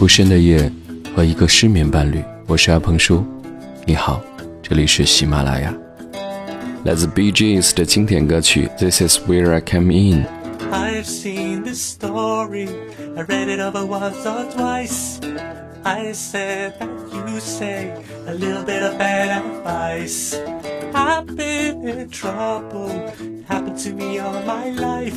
[0.00, 0.70] 不深的夜
[1.14, 3.24] 和一个失眠伴侣，我是阿鹏叔。
[3.84, 4.22] 你好，
[4.62, 5.74] 这里是喜马拉雅。
[6.84, 12.68] 来自 Bee Gees 的经典歌曲《This Is Where I Come In》。I've seen this story,
[13.16, 15.18] I read it over once or twice.
[15.82, 17.92] I said that you say
[18.26, 20.36] a little bit of bad advice.
[20.92, 22.90] I've been in trouble,
[23.46, 25.14] happened to me all my life.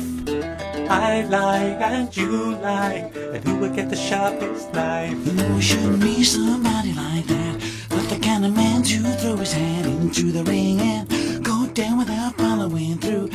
[0.89, 5.17] I lie and you lie, and who will get the sharpest knife?
[5.25, 9.85] You should be somebody like that, but the kind of man to throw his hat
[9.85, 13.29] into the ring and go down without following through.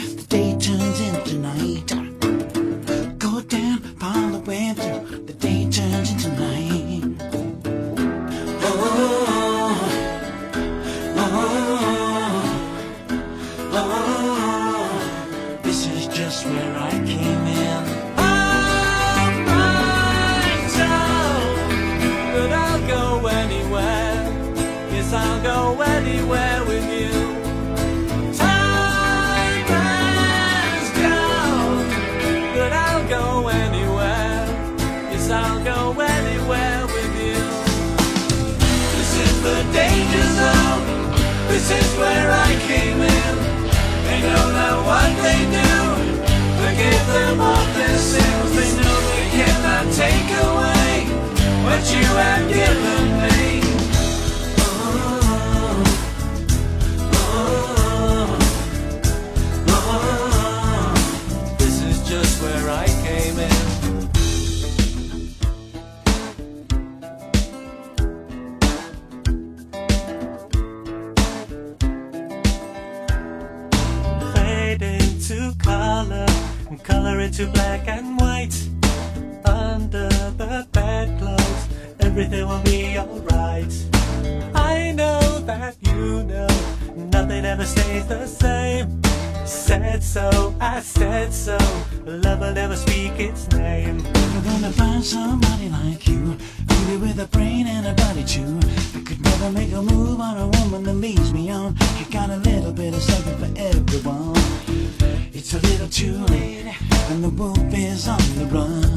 [107.30, 108.89] Hobo bears on the run.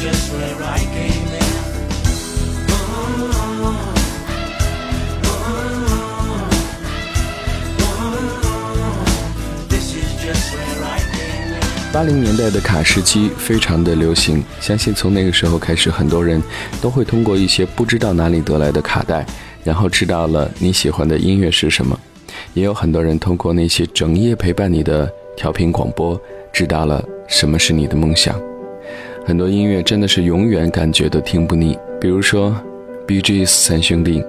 [0.00, 1.44] Just where I came in.
[2.70, 3.84] Oh, oh,
[7.84, 8.08] oh.
[9.68, 11.60] This is just where I came in.
[11.92, 16.42] 八零年代的卡式机非常的流行，相信从那个时候开始，很多人
[16.80, 19.26] 都会通过一些不知道哪里得来的卡带，
[19.62, 21.98] 然后知道了你喜欢的音乐是什么。
[22.54, 26.18] 也有很多人通过那些整夜陪伴你的调频广播，
[26.54, 28.49] 知道了什么是你的梦想。
[29.30, 31.78] 很多音乐真的是永远感觉都听不腻。
[32.00, 32.52] 比如说
[33.06, 34.20] ，B.G.'s 三兄弟，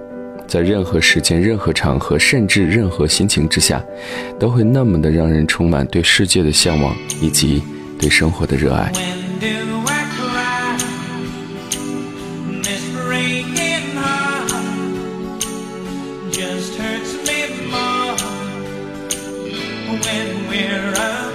[0.46, 3.84] 在任何时间、任何场合，甚至任何心情之下，
[4.40, 7.64] 都会那么的让人充满对世界的向往以及
[8.00, 8.92] 对生活的热爱。
[20.04, 21.31] When we're.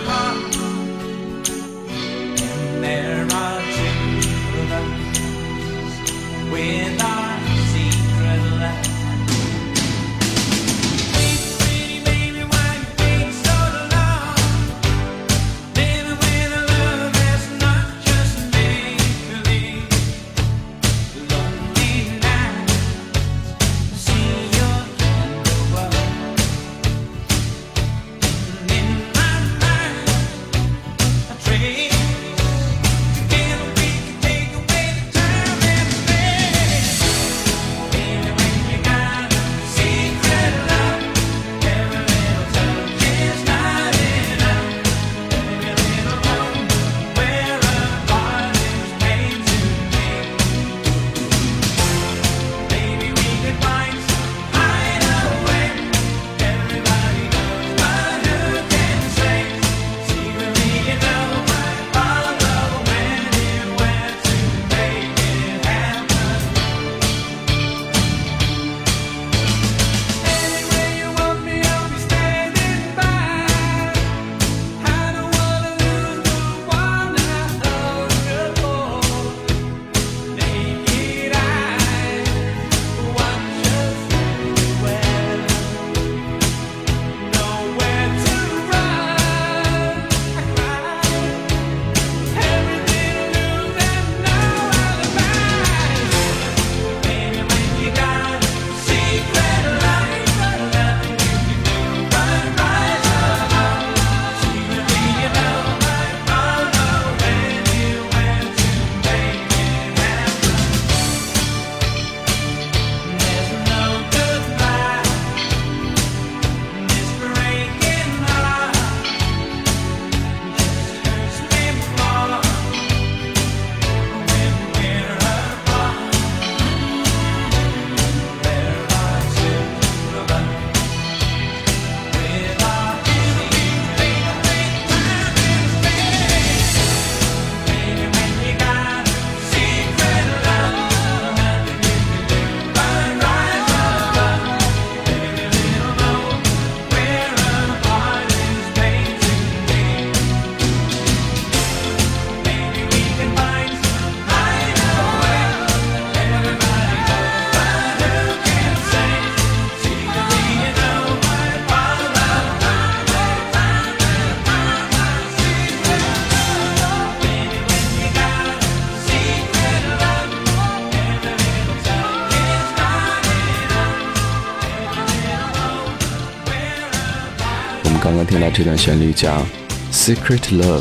[178.56, 179.32] 这段旋律叫
[179.92, 180.80] 《Secret Love》。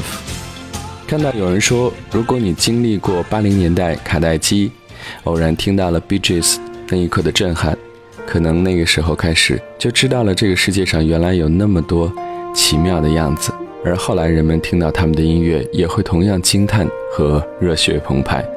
[1.06, 4.72] 看到有人说，如果你经历过八零年代卡带机，
[5.26, 6.56] 偶然听到了 BGS
[6.88, 7.78] 那一刻的震撼，
[8.26, 12.10] 可能那个时候开始就知道了这个世界上原来有那么多
[12.54, 13.52] 奇妙的样子。
[13.84, 18.55] 而后来人们听到他们的音乐，也会同样惊叹和热血澎湃。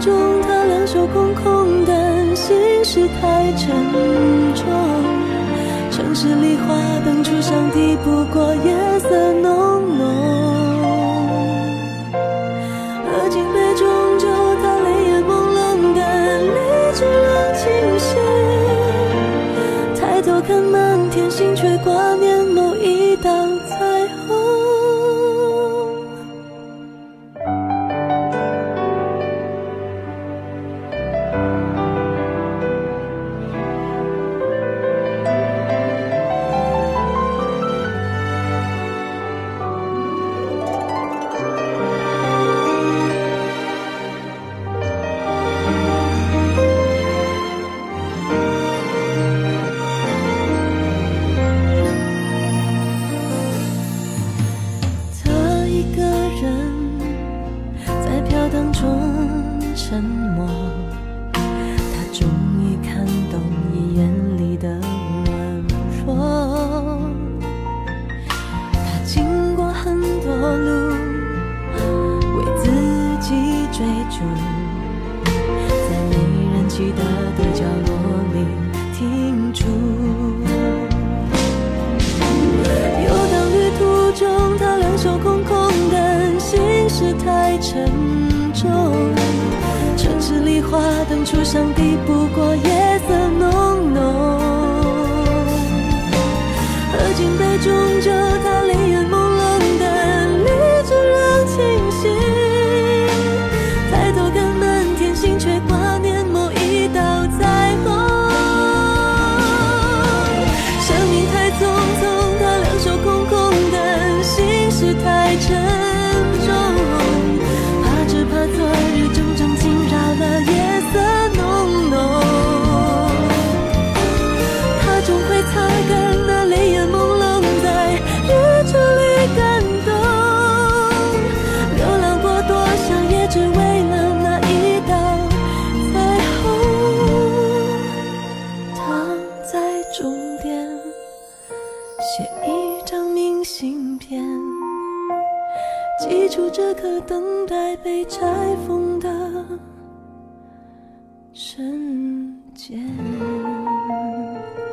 [0.00, 3.68] 中他两手空空但心事太沉
[4.54, 4.64] 重。
[5.90, 9.57] 城市里花灯初上抵不过夜色浓。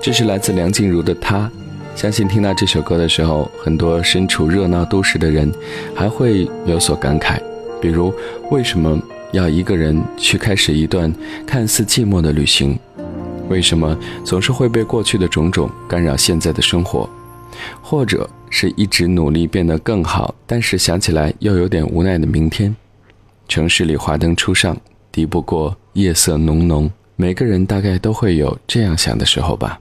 [0.05, 1.49] 这是来自梁静茹的《她》，
[1.99, 5.51] 相信听到这首歌的时候，很多身处热闹都市的人
[5.95, 7.41] 还会有所感慨，
[7.81, 8.13] 比如
[8.51, 11.11] 为什么要一个人去开始一段
[11.43, 12.77] 看似寂寞的旅行？
[13.49, 17.09] 为什么总是会被过去的种种干扰现在的生活？
[17.81, 22.75] 或者是一直努力变得更好，但是想起来又有点无奈的明天？
[23.47, 24.77] 城市里华灯初上，
[25.11, 29.79] 敌不过夜色浓浓，每个人大概都会有这样想的时候吧。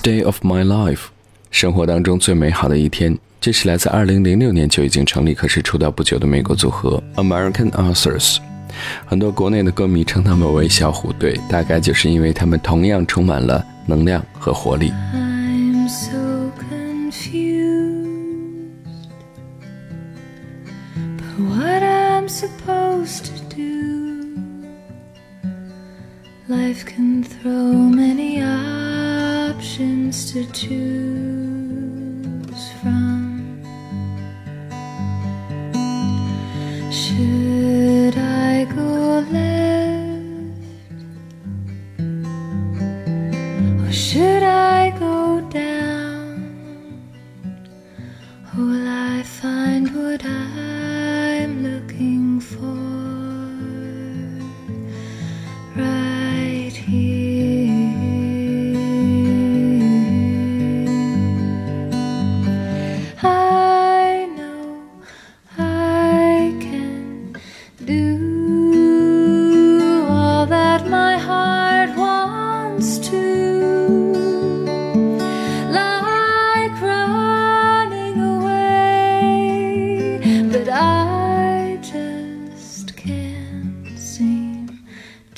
[0.00, 1.06] Stay of my life，
[1.50, 3.18] 生活当中最美好的一天。
[3.40, 8.38] 这是来自2006年就已经成立，可是出道不久的美国组合 American Authors。
[9.06, 14.92] 很多国内的歌迷称他们为“小虎队”，大概就是因为他们同样充满了能量和活力。
[15.12, 18.06] I'm so confused.
[20.94, 21.82] But what
[26.48, 28.40] Life can throw many
[29.48, 31.57] options to choose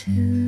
[0.00, 0.39] too.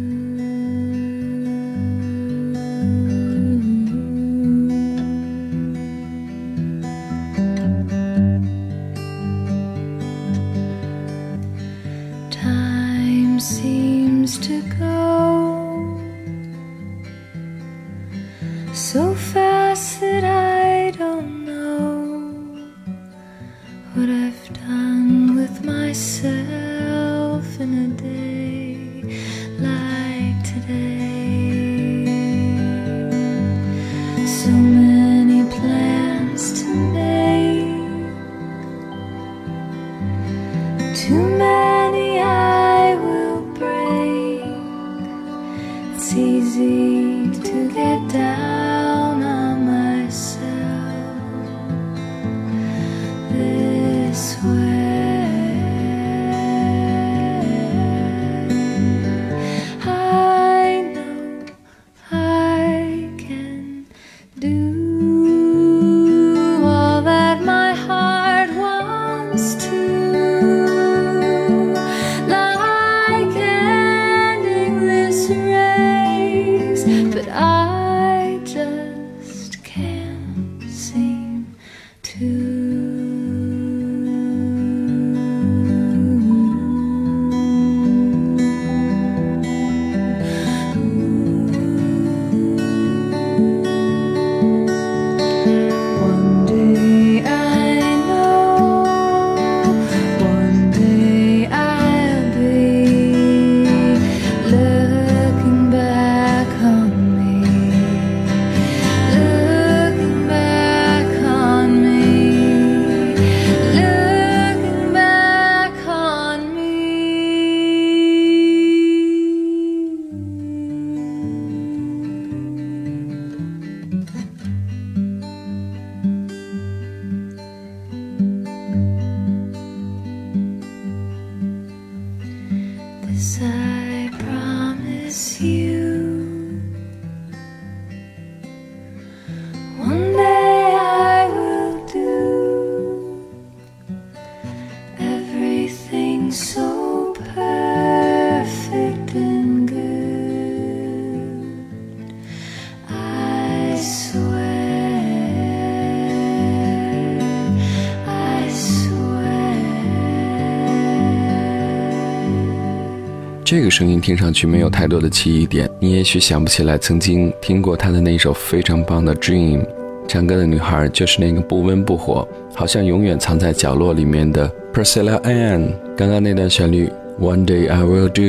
[163.44, 169.61] 这个声音听上去没有太多的记忆点，你也许想不起来曾经听过他的那首非常棒的《Dream》。
[170.09, 175.70] 唱歌的女孩就是那个不温不火，好像永远藏在角落里面的 Priscilla Ann。
[175.96, 176.90] 刚刚那段旋律
[177.22, 178.22] 《One Day I Will Do》，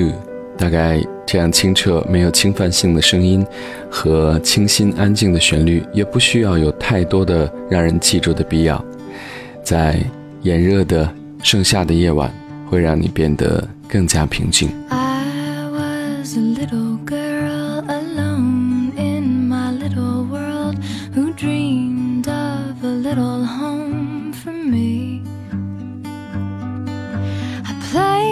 [0.58, 3.46] 大概这样清澈、没有侵犯性的声音
[3.90, 8.84] 和清新安静的旋律，也不需要有太多的让人记住的必要。
[9.64, 10.00] 在
[10.42, 11.10] 炎热的
[11.42, 12.34] 盛夏的夜晚，
[12.70, 14.70] 会让你变得更加平静。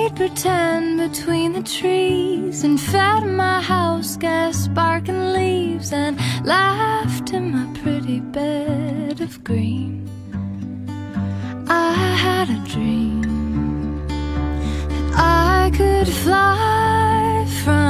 [0.01, 7.51] played pretend between the trees and fed my house gas sparking leaves and laughed in
[7.51, 10.09] my pretty bed of green.
[11.67, 11.93] I
[12.25, 17.80] had a dream that I could fly from.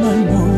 [0.00, 0.49] Mai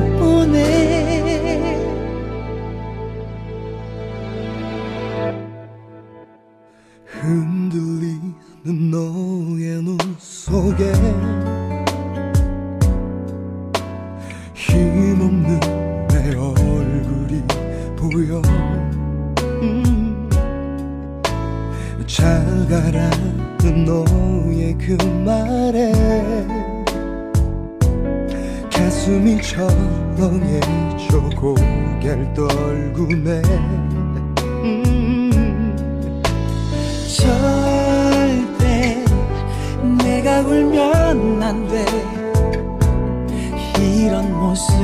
[44.53, 44.77] 모습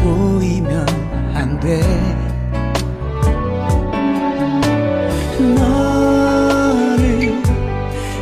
[0.00, 0.86] 보이면
[1.34, 1.80] 안 돼.
[5.56, 7.42] 너를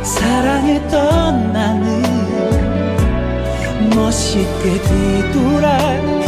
[0.01, 2.01] 사랑했던 나는
[3.95, 6.18] 멋있게 뒤돌아